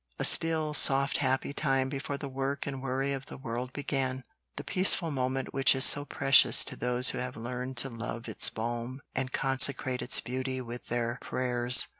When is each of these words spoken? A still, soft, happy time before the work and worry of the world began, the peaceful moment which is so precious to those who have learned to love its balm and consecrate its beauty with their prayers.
A 0.17 0.23
still, 0.25 0.73
soft, 0.73 1.17
happy 1.17 1.53
time 1.53 1.87
before 1.87 2.17
the 2.17 2.27
work 2.27 2.65
and 2.65 2.81
worry 2.81 3.13
of 3.13 3.27
the 3.27 3.37
world 3.37 3.71
began, 3.71 4.23
the 4.55 4.63
peaceful 4.63 5.11
moment 5.11 5.53
which 5.53 5.75
is 5.75 5.85
so 5.85 6.05
precious 6.05 6.65
to 6.65 6.75
those 6.75 7.11
who 7.11 7.19
have 7.19 7.37
learned 7.37 7.77
to 7.77 7.89
love 7.91 8.27
its 8.27 8.49
balm 8.49 9.03
and 9.13 9.31
consecrate 9.31 10.01
its 10.01 10.19
beauty 10.19 10.59
with 10.59 10.87
their 10.87 11.19
prayers. 11.21 11.85